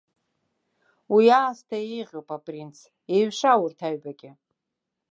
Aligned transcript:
Уи 1.13 1.25
аасҭа 1.39 1.77
еиӷьуп, 1.93 2.27
апринц, 2.35 2.77
еиҩша 3.13 3.51
урҭ 3.61 3.79
аҩбагьы! 3.87 4.31